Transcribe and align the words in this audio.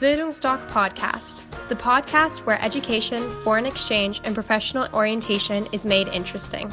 Bildungsdoc 0.00 0.60
Podcast, 0.68 1.42
the 1.68 1.74
podcast 1.74 2.46
where 2.46 2.62
education, 2.62 3.18
foreign 3.42 3.66
exchange, 3.66 4.20
and 4.22 4.32
professional 4.32 4.86
orientation 4.92 5.66
is 5.72 5.84
made 5.84 6.06
interesting. 6.14 6.70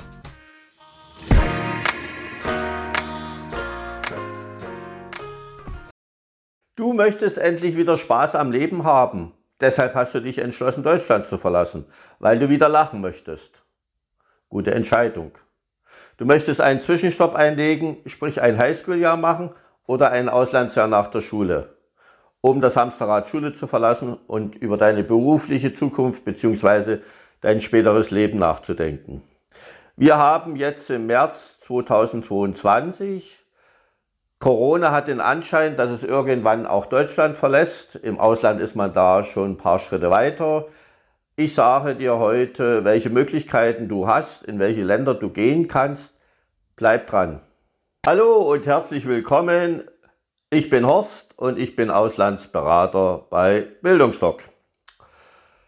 Du 6.76 6.94
möchtest 6.94 7.40
endlich 7.40 7.76
wieder 7.76 7.98
Spaß 7.98 8.36
am 8.36 8.52
Leben 8.52 8.84
haben. 8.84 9.34
Deshalb 9.60 9.96
hast 9.96 10.14
du 10.14 10.20
dich 10.20 10.38
entschlossen, 10.38 10.84
Deutschland 10.84 11.26
zu 11.26 11.40
verlassen, 11.40 11.88
weil 12.20 12.38
du 12.38 12.50
wieder 12.50 12.70
lachen 12.70 13.02
möchtest. 13.02 13.64
Gute 14.50 14.70
Entscheidung. 14.70 15.32
Du 16.18 16.26
möchtest 16.26 16.62
einen 16.62 16.82
Zwischenstopp 16.82 17.34
einlegen, 17.34 17.98
sprich 18.06 18.40
ein 18.40 18.60
Highschool-Jahr 18.60 19.18
machen 19.18 19.50
oder 19.88 20.12
ein 20.12 20.30
Auslandsjahr 20.30 20.88
nach 20.88 21.08
der 21.08 21.22
Schule 21.22 21.75
um 22.46 22.62
das 22.62 22.76
Hamsterrad 22.76 23.28
Schule 23.28 23.54
zu 23.54 23.66
verlassen 23.66 24.20
und 24.28 24.56
über 24.56 24.78
deine 24.78 25.04
berufliche 25.04 25.74
Zukunft 25.74 26.26
bzw. 26.26 27.00
dein 27.42 27.60
späteres 27.60 28.12
Leben 28.12 28.38
nachzudenken. 28.38 29.24
Wir 29.96 30.18
haben 30.18 30.56
jetzt 30.56 30.92
im 30.92 31.08
März 31.08 31.60
2022. 31.62 33.40
Corona 34.38 34.92
hat 34.92 35.08
den 35.08 35.22
Anschein, 35.22 35.76
dass 35.76 35.90
es 35.90 36.04
irgendwann 36.04 36.68
auch 36.68 36.86
Deutschland 36.86 37.36
verlässt. 37.36 37.96
Im 37.96 38.20
Ausland 38.20 38.62
ist 38.62 38.76
man 38.76 38.94
da 38.94 39.24
schon 39.24 39.54
ein 39.54 39.58
paar 39.58 39.80
Schritte 39.80 40.12
weiter. 40.12 40.68
Ich 41.38 41.56
sage 41.56 41.96
dir 41.96 42.20
heute, 42.20 42.86
welche 42.86 43.10
Möglichkeiten 43.10 43.88
du 43.88 44.08
hast, 44.08 44.44
in 44.44 44.60
welche 44.60 44.84
Länder 44.84 45.16
du 45.16 45.30
gehen 45.30 45.68
kannst. 45.68 46.14
Bleib 46.76 47.08
dran. 47.08 47.42
Hallo 48.06 48.44
und 48.52 48.68
herzlich 48.68 49.08
willkommen 49.08 49.84
ich 50.50 50.70
bin 50.70 50.86
Horst 50.86 51.38
und 51.38 51.60
ich 51.60 51.76
bin 51.76 51.90
Auslandsberater 51.90 53.26
bei 53.30 53.68
Bildungsdoc. 53.82 54.44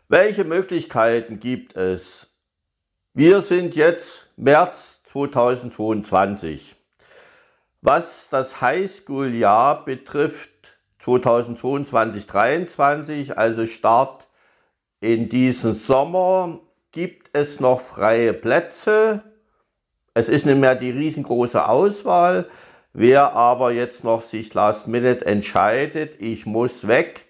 Welche 0.08 0.45
Möglichkeiten 0.45 1.40
gibt 1.40 1.75
es? 1.75 2.28
Wir 3.14 3.42
sind 3.42 3.75
jetzt 3.75 4.28
März 4.38 5.02
2022. 5.06 6.75
Was 7.81 8.30
das 8.30 8.61
Highschool-Jahr 8.61 9.84
betrifft, 9.84 10.52
2022-23, 11.03 13.34
also 13.34 13.66
Start 13.66 14.28
in 15.00 15.30
diesen 15.30 15.73
Sommer, 15.73 16.59
gibt 16.91 17.31
es 17.34 17.59
noch 17.59 17.81
freie 17.81 18.34
Plätze. 18.34 19.23
Es 20.14 20.30
ist 20.30 20.45
nicht 20.45 20.58
mehr 20.58 20.75
die 20.75 20.91
riesengroße 20.91 21.67
Auswahl. 21.67 22.47
Wer 22.93 23.33
aber 23.33 23.71
jetzt 23.71 24.03
noch 24.03 24.21
sich 24.21 24.53
last 24.53 24.88
minute 24.88 25.25
entscheidet, 25.25 26.19
ich 26.19 26.45
muss 26.45 26.88
weg, 26.88 27.25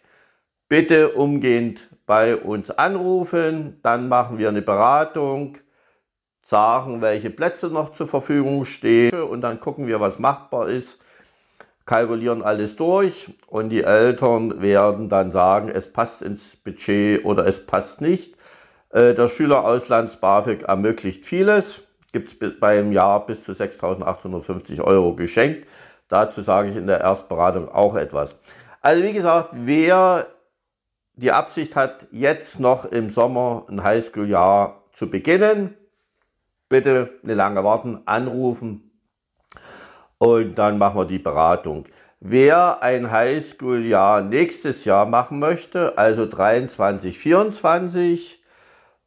bitte 0.70 1.14
umgehend 1.14 1.90
bei 2.06 2.38
uns 2.38 2.72
anrufen, 2.72 3.80
dann 3.84 4.08
machen 4.08 4.38
wir 4.38 4.50
eine 4.50 4.62
Beratung, 4.62 5.58
sagen, 6.48 7.02
welche 7.02 7.30
Plätze 7.30 7.68
noch 7.68 7.92
zur 7.92 8.08
Verfügung 8.08 8.66
stehen. 8.66 9.22
Und 9.22 9.42
dann 9.42 9.60
gucken 9.60 9.88
wir, 9.88 10.00
was 10.00 10.18
machbar 10.18 10.70
ist, 10.70 10.98
kalkulieren 11.86 12.42
alles 12.42 12.78
durch. 12.78 13.30
Und 13.48 13.70
die 13.70 13.84
Eltern 13.84 14.62
werden 14.62 15.10
dann 15.10 15.34
sagen, 15.34 15.70
es 15.70 15.92
passt 15.92 16.22
ins 16.22 16.56
Budget 16.56 17.26
oder 17.26 17.46
es 17.46 17.66
passt 17.66 18.00
nicht. 18.00 18.36
Äh, 18.92 19.14
der 19.14 19.28
Schülerauslands 19.28 20.18
BAföG 20.18 20.64
ermöglicht 20.64 21.26
vieles 21.26 21.84
gibt 22.12 22.42
es 22.42 22.60
beim 22.60 22.92
Jahr 22.92 23.26
bis 23.26 23.44
zu 23.44 23.52
6.850 23.52 24.82
Euro 24.82 25.16
geschenkt. 25.16 25.68
Dazu 26.08 26.42
sage 26.42 26.70
ich 26.70 26.76
in 26.76 26.88
der 26.88 27.02
Erstberatung 27.02 27.70
auch 27.70 27.96
etwas. 27.96 28.36
Also 28.82 29.04
wie 29.04 29.14
gesagt, 29.14 29.50
wer 29.54 30.28
die 31.16 31.32
Absicht 31.32 31.76
hat, 31.76 32.08
jetzt 32.12 32.60
noch 32.60 32.86
im 32.86 33.10
Sommer 33.10 33.66
ein 33.70 33.84
Highschool-Jahr 33.84 34.84
zu 34.94 35.10
beginnen, 35.10 35.76
bitte 36.70 37.10
eine 37.24 37.34
lange 37.34 37.64
warten, 37.64 38.02
anrufen 38.06 38.92
und 40.18 40.56
dann 40.56 40.78
machen 40.78 41.00
wir 41.00 41.06
die 41.06 41.20
Beratung. 41.20 41.86
Wer 42.20 42.82
ein 42.82 43.12
Highschool-Jahr 43.12 44.22
nächstes 44.22 44.86
Jahr 44.86 45.06
machen 45.06 45.40
möchte, 45.40 45.98
also 45.98 46.26
23, 46.26 47.18
24, 47.18 48.44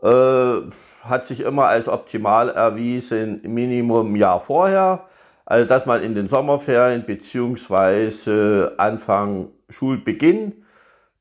äh, 0.02 0.60
hat 1.02 1.26
sich 1.26 1.40
immer 1.40 1.66
als 1.66 1.88
optimal 1.88 2.50
erwiesen, 2.50 3.40
Minimum 3.42 4.12
ein 4.12 4.16
Jahr 4.16 4.40
vorher. 4.40 5.06
Also 5.46 5.66
dass 5.66 5.86
man 5.86 6.02
in 6.02 6.14
den 6.14 6.28
Sommerferien 6.28 7.04
beziehungsweise 7.04 8.74
Anfang 8.76 9.48
Schulbeginn, 9.68 10.64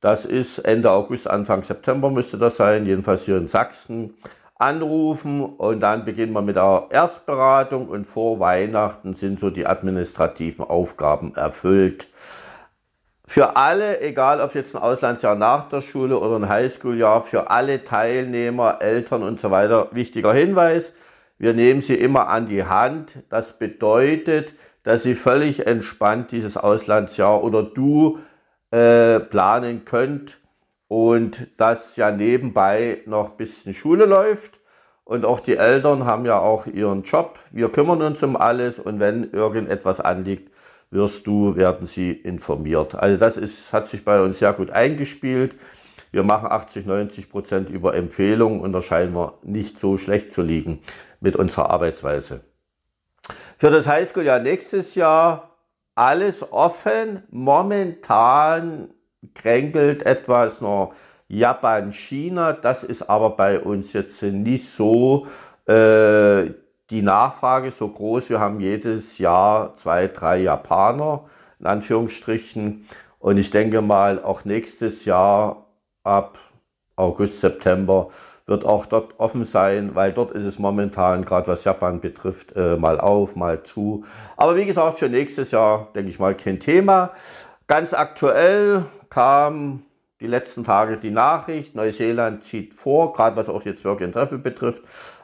das 0.02 0.26
ist 0.26 0.60
Ende 0.60 0.92
August, 0.92 1.30
Anfang 1.30 1.64
September 1.64 2.10
müsste 2.10 2.38
das 2.38 2.58
sein, 2.58 2.86
jedenfalls 2.86 3.26
hier 3.26 3.38
in 3.38 3.48
Sachsen, 3.48 4.14
anrufen 4.56 5.44
und 5.44 5.80
dann 5.80 6.06
beginnen 6.06 6.34
wir 6.34 6.42
mit 6.42 6.58
der 6.58 6.88
Erstberatung 6.90 7.88
und 7.88 8.06
vor 8.06 8.40
Weihnachten 8.40 9.16
sind 9.16 9.40
so 9.40 9.50
die 9.50 9.66
administrativen 9.66 10.66
Aufgaben 10.66 11.34
erfüllt 11.36 12.08
für 13.30 13.56
alle, 13.56 14.02
egal 14.02 14.42
ob 14.42 14.56
jetzt 14.56 14.76
ein 14.76 14.82
Auslandsjahr 14.82 15.36
nach 15.36 15.70
der 15.70 15.82
Schule 15.82 16.18
oder 16.18 16.38
ein 16.38 16.50
Highschool-Jahr, 16.50 17.22
für 17.22 17.52
alle 17.52 17.84
Teilnehmer, 17.84 18.82
Eltern 18.82 19.22
und 19.22 19.40
so 19.40 19.52
weiter, 19.52 19.90
wichtiger 19.92 20.34
Hinweis, 20.34 20.94
wir 21.38 21.54
nehmen 21.54 21.82
sie 21.82 21.94
immer 21.94 22.30
an 22.30 22.48
die 22.48 22.64
Hand. 22.64 23.20
Das 23.30 23.60
bedeutet, 23.60 24.56
dass 24.82 25.04
sie 25.04 25.14
völlig 25.14 25.68
entspannt 25.68 26.32
dieses 26.32 26.58
Auslandsjahr 26.58 27.44
oder 27.44 27.62
du 27.62 28.18
äh, 28.72 29.20
planen 29.20 29.86
könnt 29.86 30.40
und 30.88 31.50
dass 31.58 31.98
ja 31.98 32.10
nebenbei 32.10 33.04
noch 33.06 33.34
ein 33.34 33.38
bisschen 33.38 33.76
Schule 33.76 34.06
läuft. 34.06 34.60
Und 35.04 35.24
auch 35.24 35.40
die 35.40 35.58
Eltern 35.58 36.04
haben 36.04 36.26
ja 36.26 36.40
auch 36.40 36.66
ihren 36.66 37.04
Job. 37.04 37.38
Wir 37.52 37.70
kümmern 37.70 38.02
uns 38.02 38.24
um 38.24 38.36
alles 38.36 38.80
und 38.80 39.00
wenn 39.00 39.30
irgendetwas 39.30 40.00
anliegt, 40.00 40.52
wirst 40.92 41.28
du, 41.28 41.56
werden 41.56 41.86
sie 41.86 42.12
informiert. 42.12 42.96
Also 42.96 43.18
das 43.18 43.38
ist, 43.38 43.72
hat 43.74 43.88
sich 43.88 44.04
bei 44.04 44.22
uns 44.22 44.40
sehr 44.40 44.54
gut 44.54 44.72
eingespielt. 44.72 45.56
Wir 46.12 46.24
machen 46.24 46.52
80, 46.52 46.86
90 46.86 47.30
Prozent 47.30 47.70
über 47.70 47.94
Empfehlungen 47.94 48.62
und 48.62 48.74
da 48.74 48.82
scheinen 48.82 49.14
wir 49.14 49.38
nicht 49.44 49.80
so 49.80 49.98
schlecht 49.98 50.32
zu 50.32 50.42
liegen 50.42 50.80
mit 51.20 51.36
unserer 51.36 51.70
Arbeitsweise. 51.70 52.42
Für 53.58 53.70
das 53.70 53.88
Highschool-Jahr 53.88 54.40
nächstes 54.40 54.96
Jahr 54.96 55.50
alles 55.94 56.52
offen. 56.52 57.24
Momentan 57.30 58.90
kränkelt 59.36 60.06
etwas 60.06 60.62
noch 60.62 60.94
Japan, 61.28 61.94
China. 61.94 62.54
Das 62.54 62.84
ist 62.84 63.10
aber 63.10 63.32
bei 63.32 63.60
uns 63.60 63.94
jetzt 63.94 64.24
nicht 64.24 64.70
so 64.70 65.28
äh, 65.68 66.50
die 66.90 67.02
Nachfrage 67.02 67.72
so 67.72 67.88
groß. 67.88 68.30
Wir 68.30 68.40
haben 68.40 68.60
jedes 68.60 69.18
Jahr 69.18 69.76
zwei, 69.76 70.08
drei 70.08 70.42
Japaner, 70.42 71.26
in 71.60 71.68
Anführungsstrichen. 71.68 72.86
Und 73.20 73.38
ich 73.38 73.52
denke 73.52 73.82
mal, 73.82 74.24
auch 74.24 74.46
nächstes 74.46 75.06
Jahr 75.06 75.68
ab 76.04 76.40
August, 76.96 77.42
September 77.42 78.10
wird 78.46 78.66
auch 78.66 78.88
dort 78.88 79.20
offen 79.20 79.44
sein, 79.44 79.94
weil 79.94 80.12
dort 80.12 80.32
ist 80.32 80.44
es 80.44 80.58
momentan, 80.58 81.24
gerade 81.24 81.48
was 81.48 81.64
Japan 81.64 82.02
betrifft, 82.02 82.56
äh, 82.56 82.78
mal 82.78 83.00
auf, 83.00 83.36
mal 83.36 83.62
zu. 83.62 84.06
Aber 84.38 84.56
wie 84.56 84.66
gesagt, 84.66 84.98
für 84.98 85.08
nächstes 85.08 85.52
Jahr, 85.52 85.90
denke 85.94 86.10
ich 86.10 86.18
mal, 86.18 86.36
kein 86.36 86.60
Thema. 86.60 87.12
Ganz 87.68 87.94
aktuell 87.94 88.86
kam 89.12 89.84
die 90.20 90.28
letzten 90.28 90.64
Tage 90.64 90.98
die 90.98 91.12
Nachricht, 91.12 91.76
Neuseeland 91.76 92.44
zieht 92.44 92.74
vor, 92.74 93.14
gerade 93.14 93.36
was 93.36 93.48
auch 93.48 93.64
jetzt 93.64 93.86
Work 93.86 94.02
and 94.02 94.14
Travel 94.14 94.40
betrifft, 94.40 94.84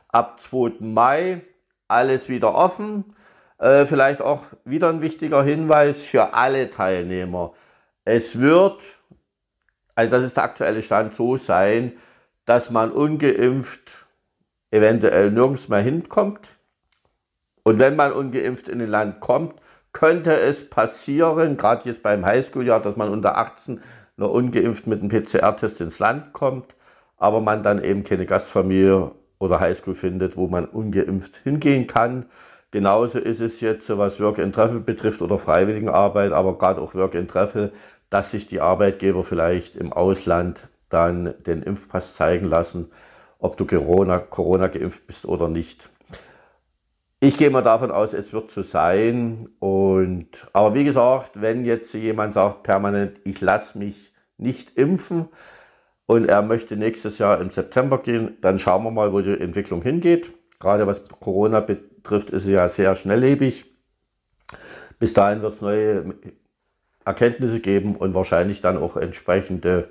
ab 0.09 0.39
2. 0.39 0.73
Mai 0.79 1.41
alles 1.87 2.29
wieder 2.29 2.53
offen. 2.55 3.15
Äh, 3.57 3.85
vielleicht 3.85 4.21
auch 4.21 4.43
wieder 4.65 4.89
ein 4.89 5.01
wichtiger 5.01 5.43
Hinweis 5.43 6.03
für 6.03 6.33
alle 6.33 6.69
Teilnehmer. 6.69 7.53
Es 8.03 8.39
wird, 8.39 8.81
also 9.95 10.11
das 10.11 10.23
ist 10.25 10.37
der 10.37 10.43
aktuelle 10.43 10.81
Stand, 10.81 11.13
so 11.13 11.37
sein, 11.37 11.93
dass 12.45 12.69
man 12.69 12.91
ungeimpft 12.91 13.91
eventuell 14.71 15.31
nirgends 15.31 15.69
mehr 15.69 15.79
hinkommt. 15.79 16.49
Und 17.63 17.79
wenn 17.79 17.95
man 17.95 18.11
ungeimpft 18.11 18.67
in 18.67 18.81
ein 18.81 18.89
Land 18.89 19.19
kommt, 19.21 19.59
könnte 19.93 20.37
es 20.37 20.69
passieren, 20.69 21.57
gerade 21.57 21.87
jetzt 21.89 22.03
beim 22.03 22.25
Highschool-Jahr, 22.25 22.81
dass 22.81 22.97
man 22.97 23.09
unter 23.09 23.37
18 23.37 23.81
nur 24.17 24.31
ungeimpft 24.31 24.87
mit 24.87 24.99
einem 24.99 25.09
PCR-Test 25.09 25.81
ins 25.81 25.99
Land 25.99 26.33
kommt, 26.33 26.75
aber 27.17 27.41
man 27.41 27.63
dann 27.63 27.83
eben 27.83 28.03
keine 28.03 28.25
Gastfamilie 28.25 29.11
oder 29.45 29.59
Highschool 29.59 29.95
findet, 29.95 30.35
wo 30.35 30.47
man 30.47 30.65
ungeimpft 30.65 31.37
hingehen 31.43 31.87
kann. 31.87 32.25
Genauso 32.71 33.19
ist 33.19 33.39
es 33.39 33.61
jetzt, 33.61 33.89
was 33.97 34.19
Work 34.19 34.39
and 34.39 34.53
Travel 34.53 34.81
betrifft 34.81 35.21
oder 35.21 35.37
Freiwilligenarbeit, 35.37 36.33
aber 36.33 36.57
gerade 36.57 36.81
auch 36.81 36.93
Work 36.93 37.15
and 37.15 37.31
Travel, 37.31 37.71
dass 38.09 38.31
sich 38.31 38.47
die 38.47 38.59
Arbeitgeber 38.59 39.23
vielleicht 39.23 39.75
im 39.75 39.93
Ausland 39.93 40.67
dann 40.89 41.33
den 41.45 41.63
Impfpass 41.63 42.15
zeigen 42.15 42.47
lassen, 42.47 42.91
ob 43.39 43.57
du 43.57 43.65
Corona, 43.65 44.19
Corona 44.19 44.67
geimpft 44.67 45.07
bist 45.07 45.25
oder 45.25 45.47
nicht. 45.47 45.89
Ich 47.19 47.37
gehe 47.37 47.49
mal 47.49 47.61
davon 47.61 47.91
aus, 47.91 48.13
es 48.13 48.33
wird 48.33 48.51
so 48.51 48.61
sein. 48.61 49.49
Und, 49.59 50.47
aber 50.53 50.73
wie 50.73 50.83
gesagt, 50.83 51.31
wenn 51.35 51.65
jetzt 51.65 51.93
jemand 51.93 52.33
sagt 52.33 52.63
permanent, 52.63 53.19
ich 53.23 53.41
lasse 53.41 53.77
mich 53.77 54.13
nicht 54.37 54.77
impfen 54.77 55.29
und 56.07 56.25
er 56.25 56.41
möchte 56.41 56.75
nächstes 56.77 57.17
Jahr 57.17 57.39
im 57.41 57.49
September 57.49 57.97
gehen, 57.97 58.37
dann 58.41 58.59
schauen 58.59 58.83
wir 58.83 58.91
mal, 58.91 59.13
wo 59.13 59.21
die 59.21 59.39
Entwicklung 59.39 59.81
hingeht. 59.81 60.33
Gerade 60.59 60.87
was 60.87 61.01
Corona 61.19 61.59
betrifft, 61.59 62.29
ist 62.29 62.43
es 62.43 62.49
ja 62.49 62.67
sehr 62.67 62.95
schnelllebig. 62.95 63.65
Bis 64.99 65.13
dahin 65.13 65.41
wird 65.41 65.53
es 65.53 65.61
neue 65.61 66.15
Erkenntnisse 67.03 67.59
geben 67.59 67.95
und 67.95 68.13
wahrscheinlich 68.13 68.61
dann 68.61 68.77
auch 68.77 68.97
entsprechende 68.97 69.89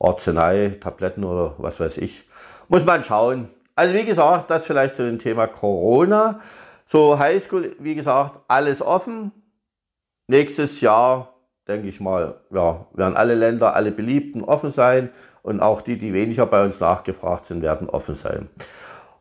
Arznei, 0.00 0.76
Tabletten 0.80 1.24
oder 1.24 1.54
was 1.58 1.80
weiß 1.80 1.98
ich. 1.98 2.24
Muss 2.68 2.84
man 2.84 3.04
schauen. 3.04 3.48
Also 3.74 3.94
wie 3.94 4.04
gesagt, 4.04 4.50
das 4.50 4.66
vielleicht 4.66 4.96
zu 4.96 5.04
dem 5.04 5.18
Thema 5.18 5.46
Corona. 5.46 6.40
So 6.86 7.18
Highschool, 7.18 7.76
wie 7.78 7.94
gesagt, 7.94 8.40
alles 8.48 8.82
offen. 8.82 9.32
Nächstes 10.26 10.80
Jahr, 10.80 11.34
denke 11.68 11.88
ich 11.88 12.00
mal, 12.00 12.36
ja, 12.50 12.86
werden 12.94 13.16
alle 13.16 13.34
Länder, 13.34 13.74
alle 13.74 13.92
Beliebten 13.92 14.42
offen 14.42 14.70
sein 14.70 15.10
und 15.42 15.60
auch 15.60 15.82
die, 15.82 15.98
die 15.98 16.12
weniger 16.14 16.46
bei 16.46 16.64
uns 16.64 16.80
nachgefragt 16.80 17.44
sind, 17.44 17.62
werden 17.62 17.88
offen 17.88 18.14
sein. 18.14 18.48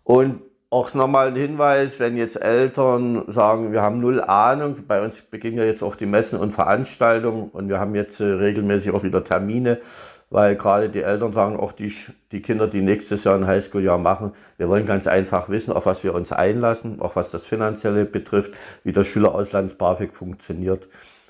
Und 0.03 0.41
auch 0.69 0.93
nochmal 0.93 1.29
ein 1.29 1.35
Hinweis, 1.35 1.99
wenn 1.99 2.17
jetzt 2.17 2.41
Eltern 2.41 3.23
sagen, 3.27 3.71
wir 3.71 3.81
haben 3.81 3.99
null 3.99 4.21
Ahnung, 4.21 4.75
bei 4.87 5.01
uns 5.01 5.21
beginnen 5.21 5.57
ja 5.57 5.63
jetzt 5.63 5.83
auch 5.83 5.95
die 5.95 6.05
Messen 6.05 6.39
und 6.39 6.51
Veranstaltungen 6.51 7.49
und 7.49 7.69
wir 7.69 7.79
haben 7.79 7.95
jetzt 7.95 8.19
äh, 8.19 8.25
regelmäßig 8.25 8.93
auch 8.93 9.03
wieder 9.03 9.23
Termine, 9.23 9.79
weil 10.29 10.57
gerade 10.57 10.89
die 10.89 11.03
Eltern 11.03 11.31
sagen, 11.31 11.57
auch 11.57 11.71
die, 11.71 11.93
die 12.33 12.41
Kinder, 12.41 12.67
die 12.67 12.81
nächstes 12.81 13.23
Jahr 13.23 13.35
ein 13.35 13.47
Highschool-Jahr 13.47 13.97
machen, 13.97 14.33
wir 14.57 14.67
wollen 14.67 14.85
ganz 14.85 15.07
einfach 15.07 15.47
wissen, 15.47 15.71
auf 15.71 15.85
was 15.85 16.03
wir 16.03 16.13
uns 16.13 16.33
einlassen, 16.33 16.99
auch 16.99 17.15
was 17.15 17.31
das 17.31 17.45
Finanzielle 17.45 18.03
betrifft, 18.03 18.53
wie 18.83 18.91
das 18.91 19.07
Schülerauslands-BAföG 19.07 20.13
funktioniert. 20.13 20.89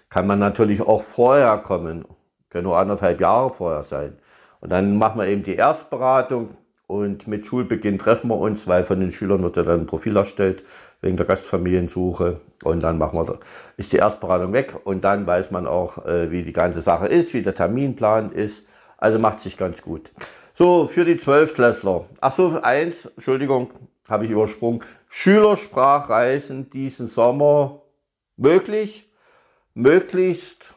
Kann 0.09 0.27
man 0.27 0.39
natürlich 0.39 0.81
auch 0.81 1.03
vorher 1.03 1.57
kommen, 1.57 2.05
können 2.49 2.63
nur 2.65 2.77
anderthalb 2.77 3.19
Jahre 3.19 3.49
vorher 3.49 3.83
sein. 3.83 4.17
Und 4.61 4.71
dann 4.71 4.97
machen 4.97 5.19
wir 5.19 5.27
eben 5.27 5.43
die 5.43 5.55
Erstberatung, 5.55 6.55
und 6.87 7.27
mit 7.27 7.45
Schulbeginn 7.45 7.99
treffen 7.99 8.29
wir 8.29 8.37
uns, 8.37 8.65
weil 8.65 8.85
von 8.85 9.01
den 9.01 9.11
Schülern 9.11 9.43
wird 9.43 9.57
ja 9.57 9.63
dann 9.63 9.81
ein 9.81 9.85
Profil 9.85 10.15
erstellt 10.15 10.63
wegen 11.01 11.17
der 11.17 11.25
Gastfamiliensuche. 11.25 12.39
Und 12.63 12.81
dann 12.81 12.97
machen 12.97 13.19
wir, 13.19 13.39
ist 13.75 13.91
die 13.91 13.97
Erstberatung 13.97 14.53
weg 14.53 14.73
und 14.85 15.03
dann 15.03 15.27
weiß 15.27 15.51
man 15.51 15.67
auch, 15.67 16.05
äh, 16.05 16.31
wie 16.31 16.43
die 16.43 16.53
ganze 16.53 16.81
Sache 16.81 17.07
ist, 17.07 17.33
wie 17.33 17.43
der 17.43 17.53
Terminplan 17.53 18.31
ist. 18.31 18.63
Also 18.97 19.19
macht 19.19 19.41
sich 19.41 19.57
ganz 19.57 19.81
gut. 19.81 20.11
So, 20.55 20.87
für 20.87 21.03
die 21.03 21.17
Zwölftklässler. 21.17 22.05
Ach 22.21 22.33
so, 22.33 22.59
eins, 22.61 23.05
Entschuldigung, 23.05 23.69
habe 24.07 24.25
ich 24.25 24.31
übersprungen. 24.31 24.81
Schülersprachreisen 25.09 26.69
diesen 26.69 27.07
Sommer 27.07 27.81
möglich, 28.37 29.06
möglichst 29.77 30.73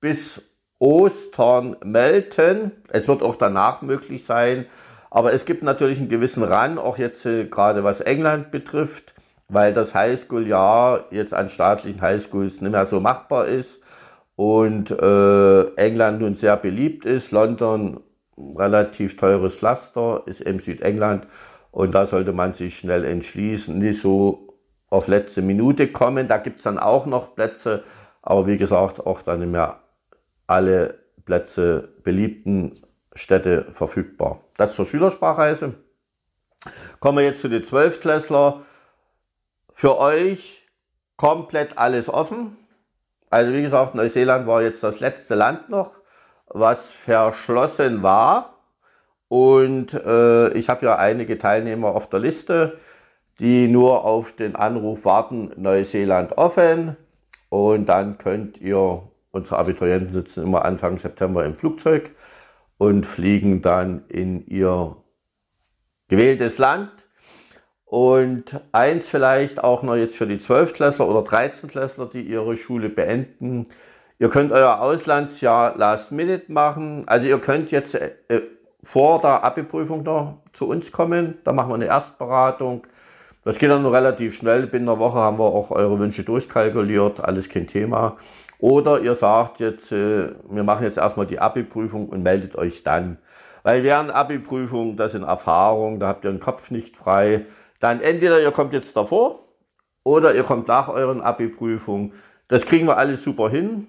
bis 0.00 0.42
Ostern 0.80 1.76
melden. 1.84 2.72
Es 2.88 3.06
wird 3.06 3.22
auch 3.22 3.36
danach 3.36 3.80
möglich 3.80 4.24
sein, 4.24 4.66
aber 5.08 5.32
es 5.32 5.44
gibt 5.44 5.62
natürlich 5.62 5.98
einen 5.98 6.08
gewissen 6.08 6.42
Run, 6.42 6.78
auch 6.78 6.98
jetzt 6.98 7.24
äh, 7.26 7.44
gerade 7.44 7.84
was 7.84 8.00
England 8.00 8.50
betrifft, 8.50 9.14
weil 9.48 9.72
das 9.72 9.94
Highschool-Jahr 9.94 11.04
jetzt 11.12 11.32
an 11.32 11.48
staatlichen 11.48 12.00
Highschools 12.00 12.60
nicht 12.60 12.72
mehr 12.72 12.86
so 12.86 12.98
machbar 12.98 13.46
ist 13.46 13.80
und 14.34 14.90
äh, 14.90 15.74
England 15.76 16.20
nun 16.20 16.34
sehr 16.34 16.56
beliebt 16.56 17.04
ist. 17.04 17.30
London 17.30 18.00
relativ 18.36 19.16
teures 19.16 19.56
Pflaster, 19.56 20.22
ist 20.26 20.40
im 20.40 20.58
Südengland 20.58 21.28
und 21.70 21.94
da 21.94 22.04
sollte 22.04 22.32
man 22.32 22.54
sich 22.54 22.78
schnell 22.78 23.04
entschließen, 23.04 23.78
nicht 23.78 24.00
so 24.00 24.48
auf 24.88 25.06
letzte 25.06 25.40
Minute 25.40 25.86
kommen. 25.92 26.26
Da 26.26 26.38
gibt's 26.38 26.64
dann 26.64 26.78
auch 26.78 27.06
noch 27.06 27.36
Plätze, 27.36 27.84
aber 28.22 28.46
wie 28.46 28.56
gesagt, 28.56 29.04
auch 29.04 29.22
dann 29.22 29.40
nicht 29.40 29.50
mehr 29.50 29.80
alle 30.46 30.98
Plätze 31.24 31.88
beliebten 32.02 32.74
Städte 33.14 33.66
verfügbar. 33.70 34.40
Das 34.56 34.74
zur 34.74 34.86
Schülersprachreise. 34.86 35.74
Kommen 36.98 37.18
wir 37.18 37.24
jetzt 37.24 37.40
zu 37.40 37.48
den 37.48 37.64
Zwölftklässler. 37.64 38.62
Für 39.72 39.98
euch 39.98 40.66
komplett 41.16 41.78
alles 41.78 42.08
offen. 42.08 42.56
Also 43.30 43.52
wie 43.52 43.62
gesagt, 43.62 43.94
Neuseeland 43.94 44.46
war 44.46 44.62
jetzt 44.62 44.82
das 44.82 45.00
letzte 45.00 45.34
Land 45.34 45.68
noch, 45.68 46.00
was 46.46 46.92
verschlossen 46.92 48.02
war. 48.02 48.54
Und 49.28 49.94
äh, 49.94 50.52
ich 50.54 50.68
habe 50.68 50.86
ja 50.86 50.96
einige 50.96 51.38
Teilnehmer 51.38 51.94
auf 51.94 52.08
der 52.08 52.18
Liste, 52.18 52.78
die 53.38 53.68
nur 53.68 54.04
auf 54.04 54.32
den 54.32 54.56
Anruf 54.56 55.04
warten, 55.04 55.52
Neuseeland 55.56 56.36
offen. 56.36 56.96
Und 57.50 57.86
dann 57.86 58.16
könnt 58.16 58.60
ihr, 58.60 59.02
unsere 59.32 59.58
Abiturienten 59.58 60.12
sitzen 60.12 60.44
immer 60.44 60.64
Anfang 60.64 60.96
September 60.96 61.44
im 61.44 61.54
Flugzeug 61.54 62.12
und 62.78 63.04
fliegen 63.04 63.60
dann 63.60 64.06
in 64.08 64.46
ihr 64.46 64.96
gewähltes 66.08 66.56
Land. 66.56 66.90
Und 67.84 68.60
eins 68.70 69.08
vielleicht 69.08 69.62
auch 69.64 69.82
noch 69.82 69.96
jetzt 69.96 70.16
für 70.16 70.26
die 70.26 70.38
Zwölftklässler 70.38 71.08
oder 71.08 71.22
Dreizehntklässler, 71.22 72.06
die 72.06 72.22
ihre 72.22 72.56
Schule 72.56 72.88
beenden. 72.88 73.66
Ihr 74.20 74.28
könnt 74.28 74.52
euer 74.52 74.80
Auslandsjahr 74.80 75.76
Last 75.76 76.12
Minute 76.12 76.52
machen. 76.52 77.02
Also 77.06 77.26
ihr 77.26 77.40
könnt 77.40 77.72
jetzt 77.72 77.96
äh, 77.96 78.12
vor 78.84 79.20
der 79.20 79.42
Abi-Prüfung 79.42 80.04
noch 80.04 80.38
zu 80.52 80.68
uns 80.68 80.92
kommen. 80.92 81.38
Da 81.42 81.52
machen 81.52 81.70
wir 81.70 81.74
eine 81.74 81.86
Erstberatung. 81.86 82.86
Das 83.42 83.58
geht 83.58 83.70
dann 83.70 83.86
relativ 83.86 84.36
schnell. 84.36 84.66
Binnen 84.66 84.88
einer 84.88 84.98
Woche 84.98 85.18
haben 85.18 85.38
wir 85.38 85.46
auch 85.46 85.70
eure 85.70 85.98
Wünsche 85.98 86.24
durchkalkuliert. 86.24 87.20
Alles 87.20 87.48
kein 87.48 87.66
Thema. 87.66 88.16
Oder 88.58 89.00
ihr 89.00 89.14
sagt 89.14 89.60
jetzt, 89.60 89.92
äh, 89.92 90.32
wir 90.50 90.62
machen 90.62 90.84
jetzt 90.84 90.98
erstmal 90.98 91.26
die 91.26 91.38
Abi-Prüfung 91.38 92.08
und 92.10 92.22
meldet 92.22 92.56
euch 92.56 92.82
dann. 92.82 93.16
Weil 93.62 93.82
während 93.82 94.10
Abi-Prüfung, 94.10 94.96
das 94.96 95.12
sind 95.12 95.22
Erfahrungen, 95.22 96.00
da 96.00 96.08
habt 96.08 96.24
ihr 96.24 96.30
den 96.30 96.40
Kopf 96.40 96.70
nicht 96.70 96.96
frei. 96.96 97.46
Dann 97.78 98.00
entweder 98.00 98.40
ihr 98.40 98.50
kommt 98.50 98.74
jetzt 98.74 98.94
davor 98.94 99.40
oder 100.04 100.34
ihr 100.34 100.44
kommt 100.44 100.68
nach 100.68 100.88
euren 100.88 101.22
Abi-Prüfungen. 101.22 102.12
Das 102.48 102.66
kriegen 102.66 102.86
wir 102.86 102.98
alles 102.98 103.22
super 103.22 103.48
hin. 103.48 103.86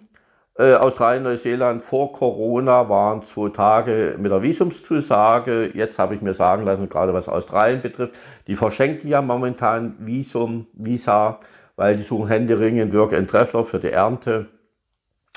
Äh, 0.62 0.76
Australien, 0.76 1.24
Neuseeland 1.24 1.84
vor 1.84 2.14
Corona 2.14 2.88
waren 2.88 3.24
zwei 3.24 3.50
Tage 3.50 4.16
mit 4.20 4.32
der 4.32 4.44
Visumszusage. 4.44 5.72
Jetzt 5.74 5.98
habe 5.98 6.14
ich 6.14 6.22
mir 6.22 6.36
sagen 6.36 6.66
lassen, 6.66 6.88
gerade 6.88 7.16
was 7.16 7.28
Australien 7.28 7.82
betrifft, 7.82 8.14
die 8.46 8.56
verschenken 8.56 9.10
ja 9.10 9.24
momentan 9.24 9.96
Visum, 9.98 10.68
Visa, 10.74 11.40
weil 11.78 11.96
die 11.98 12.04
suchen 12.04 12.28
händeringend 12.28 12.94
Work 12.94 13.14
and 13.14 13.28
Treffler 13.28 13.64
für 13.64 13.80
die 13.80 13.90
Ernte 13.90 14.50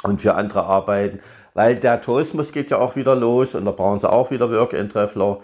und 0.02 0.20
für 0.20 0.34
andere 0.34 0.64
Arbeiten, 0.64 1.20
weil 1.54 1.76
der 1.76 2.02
Tourismus 2.02 2.52
geht 2.52 2.70
ja 2.70 2.76
auch 2.76 2.94
wieder 2.94 3.16
los 3.16 3.54
und 3.54 3.64
da 3.64 3.70
brauchen 3.70 4.00
sie 4.00 4.12
auch 4.12 4.30
wieder 4.30 4.50
Work-and-Treffler 4.50 5.38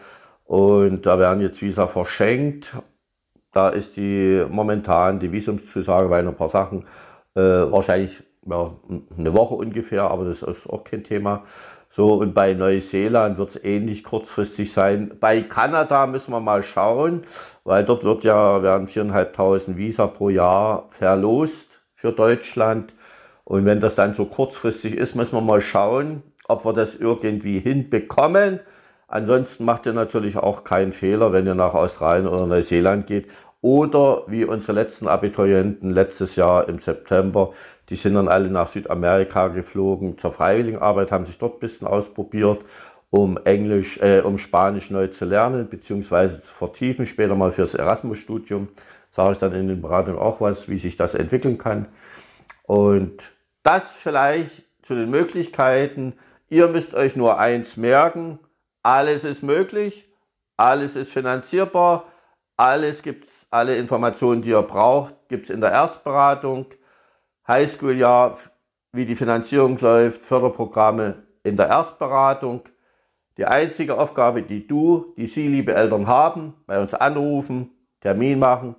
und 0.44 1.06
da 1.06 1.18
werden 1.18 1.40
jetzt 1.40 1.62
Visa 1.62 1.86
verschenkt. 1.86 2.76
Da 3.50 3.70
ist 3.70 3.96
die 3.96 4.44
momentan 4.50 5.20
die 5.20 5.32
Visumszusage, 5.32 6.10
weil 6.10 6.28
ein 6.28 6.36
paar 6.36 6.50
Sachen 6.50 6.84
äh, 7.34 7.40
wahrscheinlich 7.40 8.22
ja, 8.46 8.74
eine 9.18 9.34
Woche 9.34 9.54
ungefähr, 9.54 10.04
aber 10.04 10.24
das 10.24 10.42
ist 10.42 10.68
auch 10.68 10.84
kein 10.84 11.04
Thema. 11.04 11.44
So, 11.92 12.14
und 12.14 12.34
bei 12.34 12.54
Neuseeland 12.54 13.36
wird 13.36 13.50
es 13.50 13.64
ähnlich 13.64 14.04
kurzfristig 14.04 14.72
sein. 14.72 15.16
Bei 15.18 15.42
Kanada 15.42 16.06
müssen 16.06 16.30
wir 16.30 16.40
mal 16.40 16.62
schauen, 16.62 17.24
weil 17.64 17.84
dort 17.84 18.04
wird 18.04 18.22
ja, 18.22 18.62
werden 18.62 18.86
4.500 18.86 19.76
Visa 19.76 20.06
pro 20.06 20.28
Jahr 20.28 20.86
verlost 20.90 21.80
für 21.94 22.12
Deutschland. 22.12 22.94
Und 23.44 23.64
wenn 23.64 23.80
das 23.80 23.96
dann 23.96 24.14
so 24.14 24.26
kurzfristig 24.26 24.94
ist, 24.94 25.16
müssen 25.16 25.32
wir 25.32 25.40
mal 25.40 25.60
schauen, 25.60 26.22
ob 26.46 26.64
wir 26.64 26.72
das 26.72 26.94
irgendwie 26.94 27.58
hinbekommen. 27.58 28.60
Ansonsten 29.08 29.64
macht 29.64 29.86
ihr 29.86 29.92
natürlich 29.92 30.36
auch 30.36 30.62
keinen 30.62 30.92
Fehler, 30.92 31.32
wenn 31.32 31.46
ihr 31.46 31.56
nach 31.56 31.74
Australien 31.74 32.28
oder 32.28 32.46
Neuseeland 32.46 33.08
geht. 33.08 33.26
Oder 33.62 34.24
wie 34.26 34.44
unsere 34.44 34.72
letzten 34.72 35.06
Abiturienten 35.06 35.90
letztes 35.90 36.36
Jahr 36.36 36.68
im 36.68 36.78
September, 36.78 37.52
die 37.90 37.96
sind 37.96 38.14
dann 38.14 38.28
alle 38.28 38.48
nach 38.48 38.68
Südamerika 38.68 39.48
geflogen 39.48 40.16
zur 40.16 40.32
Freiwilligenarbeit, 40.32 41.12
haben 41.12 41.26
sich 41.26 41.36
dort 41.36 41.56
ein 41.56 41.60
bisschen 41.60 41.86
ausprobiert, 41.86 42.60
um 43.10 43.38
Englisch, 43.44 43.98
äh, 43.98 44.20
um 44.20 44.38
Spanisch 44.38 44.90
neu 44.90 45.08
zu 45.08 45.24
lernen, 45.24 45.68
beziehungsweise 45.68 46.40
zu 46.40 46.52
vertiefen, 46.52 47.04
später 47.04 47.34
mal 47.34 47.50
fürs 47.50 47.74
Erasmus-Studium. 47.74 48.68
Sage 49.10 49.32
ich 49.32 49.38
dann 49.38 49.52
in 49.52 49.68
den 49.68 49.82
Beratungen 49.82 50.18
auch 50.18 50.40
was, 50.40 50.68
wie 50.68 50.78
sich 50.78 50.96
das 50.96 51.14
entwickeln 51.14 51.58
kann. 51.58 51.86
Und 52.62 53.32
das 53.62 53.96
vielleicht 53.96 54.62
zu 54.82 54.94
den 54.94 55.10
Möglichkeiten. 55.10 56.14
Ihr 56.48 56.68
müsst 56.68 56.94
euch 56.94 57.16
nur 57.16 57.38
eins 57.38 57.76
merken. 57.76 58.38
Alles 58.82 59.24
ist 59.24 59.42
möglich. 59.42 60.08
Alles 60.56 60.96
ist 60.96 61.12
finanzierbar. 61.12 62.04
Alles 62.60 63.00
gibt's, 63.00 63.46
alle 63.48 63.78
Informationen, 63.78 64.42
die 64.42 64.50
ihr 64.50 64.60
braucht, 64.60 65.14
gibt's 65.30 65.48
in 65.48 65.62
der 65.62 65.72
Erstberatung. 65.72 66.66
Highschool-Jahr, 67.48 68.36
wie 68.92 69.06
die 69.06 69.16
Finanzierung 69.16 69.78
läuft, 69.78 70.22
Förderprogramme 70.22 71.22
in 71.42 71.56
der 71.56 71.68
Erstberatung. 71.68 72.60
Die 73.38 73.46
einzige 73.46 73.98
Aufgabe, 73.98 74.42
die 74.42 74.66
du, 74.66 75.14
die 75.16 75.26
Sie, 75.26 75.48
liebe 75.48 75.74
Eltern, 75.74 76.06
haben, 76.06 76.52
bei 76.66 76.78
uns 76.78 76.92
anrufen, 76.92 77.70
Termin 78.02 78.38
machen, 78.38 78.76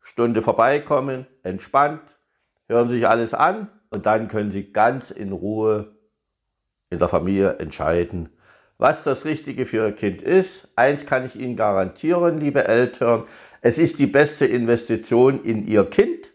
Stunde 0.00 0.42
vorbeikommen, 0.42 1.24
entspannt, 1.44 2.02
hören 2.66 2.88
sich 2.88 3.06
alles 3.06 3.32
an 3.32 3.68
und 3.90 4.06
dann 4.06 4.26
können 4.26 4.50
Sie 4.50 4.72
ganz 4.72 5.12
in 5.12 5.30
Ruhe 5.30 5.94
in 6.90 6.98
der 6.98 7.06
Familie 7.06 7.60
entscheiden, 7.60 8.30
was 8.80 9.04
das 9.04 9.24
Richtige 9.26 9.66
für 9.66 9.88
Ihr 9.88 9.92
Kind 9.92 10.22
ist. 10.22 10.66
Eins 10.74 11.04
kann 11.04 11.26
ich 11.26 11.36
Ihnen 11.36 11.54
garantieren, 11.54 12.40
liebe 12.40 12.66
Eltern, 12.66 13.24
es 13.60 13.76
ist 13.76 13.98
die 13.98 14.06
beste 14.06 14.46
Investition 14.46 15.44
in 15.44 15.66
Ihr 15.66 15.84
Kind. 15.84 16.32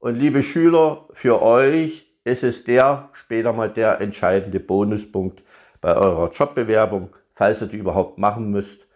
Und 0.00 0.16
liebe 0.16 0.42
Schüler, 0.42 1.06
für 1.12 1.40
euch 1.40 2.06
ist 2.24 2.42
es 2.42 2.64
der 2.64 3.08
später 3.12 3.52
mal 3.52 3.70
der 3.70 4.00
entscheidende 4.00 4.58
Bonuspunkt 4.58 5.44
bei 5.80 5.96
eurer 5.96 6.28
Jobbewerbung, 6.30 7.14
falls 7.30 7.60
ihr 7.60 7.68
die 7.68 7.76
überhaupt 7.76 8.18
machen 8.18 8.50
müsst. 8.50 8.86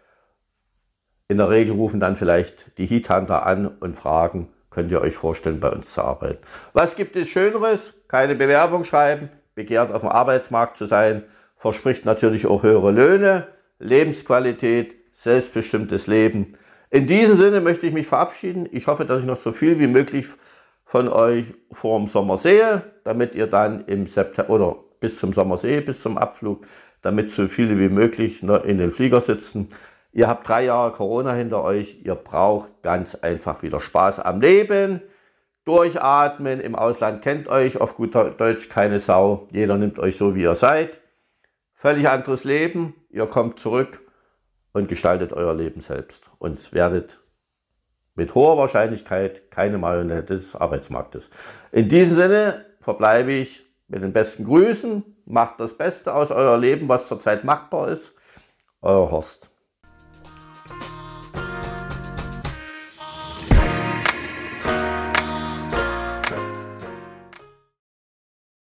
In 1.29 1.37
der 1.37 1.49
Regel 1.49 1.75
rufen 1.75 2.01
dann 2.01 2.17
vielleicht 2.17 2.77
die 2.77 2.85
Heathunter 2.85 3.45
an 3.45 3.67
und 3.67 3.95
fragen, 3.95 4.49
könnt 4.69 4.91
ihr 4.91 4.99
euch 4.99 5.15
vorstellen, 5.15 5.61
bei 5.61 5.69
uns 5.69 5.93
zu 5.93 6.01
arbeiten. 6.01 6.39
Was 6.73 6.95
gibt 6.95 7.15
es 7.15 7.29
Schöneres? 7.29 7.93
Keine 8.09 8.35
Bewerbung 8.35 8.83
schreiben, 8.83 9.29
begehrt 9.55 9.93
auf 9.93 10.01
dem 10.01 10.09
Arbeitsmarkt 10.09 10.75
zu 10.75 10.85
sein, 10.85 11.23
verspricht 11.61 12.05
natürlich 12.05 12.47
auch 12.47 12.63
höhere 12.63 12.89
Löhne, 12.89 13.47
Lebensqualität, 13.77 14.95
selbstbestimmtes 15.13 16.07
Leben. 16.07 16.55
In 16.89 17.05
diesem 17.05 17.37
Sinne 17.37 17.61
möchte 17.61 17.85
ich 17.85 17.93
mich 17.93 18.07
verabschieden. 18.07 18.67
Ich 18.71 18.87
hoffe, 18.87 19.05
dass 19.05 19.21
ich 19.21 19.27
noch 19.27 19.37
so 19.37 19.51
viel 19.51 19.77
wie 19.79 19.85
möglich 19.85 20.25
von 20.85 21.07
euch 21.07 21.45
vor 21.71 21.99
dem 21.99 22.07
Sommer 22.07 22.39
sehe, 22.39 22.81
damit 23.03 23.35
ihr 23.35 23.45
dann 23.45 23.85
im 23.85 24.07
September 24.07 24.51
oder 24.51 24.75
bis 24.99 25.19
zum 25.19 25.33
Sommer 25.33 25.55
sehe, 25.55 25.83
bis 25.83 26.01
zum 26.01 26.17
Abflug, 26.17 26.65
damit 27.03 27.29
so 27.29 27.47
viele 27.47 27.77
wie 27.77 27.89
möglich 27.89 28.41
in 28.41 28.79
den 28.79 28.89
Flieger 28.89 29.21
sitzen. 29.21 29.67
Ihr 30.13 30.27
habt 30.27 30.47
drei 30.47 30.65
Jahre 30.65 30.93
Corona 30.93 31.33
hinter 31.33 31.63
euch. 31.63 31.97
Ihr 32.03 32.15
braucht 32.15 32.81
ganz 32.81 33.13
einfach 33.13 33.61
wieder 33.61 33.79
Spaß 33.79 34.19
am 34.19 34.41
Leben. 34.41 35.03
Durchatmen. 35.65 36.59
Im 36.59 36.73
Ausland 36.73 37.21
kennt 37.21 37.47
euch 37.49 37.79
auf 37.79 37.95
gut 37.97 38.15
Deutsch 38.15 38.67
keine 38.67 38.99
Sau. 38.99 39.47
Jeder 39.51 39.77
nimmt 39.77 39.99
euch 39.99 40.17
so, 40.17 40.33
wie 40.33 40.41
ihr 40.41 40.55
seid. 40.55 41.01
Völlig 41.81 42.07
anderes 42.07 42.43
Leben. 42.43 42.93
Ihr 43.09 43.25
kommt 43.25 43.59
zurück 43.59 44.01
und 44.71 44.87
gestaltet 44.87 45.33
euer 45.33 45.55
Leben 45.55 45.81
selbst. 45.81 46.29
Und 46.37 46.73
werdet 46.73 47.19
mit 48.13 48.35
hoher 48.35 48.55
Wahrscheinlichkeit 48.55 49.49
keine 49.49 49.79
Marionette 49.79 50.35
des 50.35 50.55
Arbeitsmarktes. 50.55 51.31
In 51.71 51.89
diesem 51.89 52.17
Sinne 52.17 52.67
verbleibe 52.81 53.31
ich 53.31 53.65
mit 53.87 54.03
den 54.03 54.13
besten 54.13 54.45
Grüßen. 54.45 55.03
Macht 55.25 55.59
das 55.59 55.75
Beste 55.75 56.13
aus 56.13 56.29
euer 56.29 56.55
Leben, 56.55 56.87
was 56.87 57.07
zurzeit 57.07 57.43
machbar 57.45 57.87
ist. 57.87 58.13
Euer 58.83 59.09
Horst. 59.09 59.50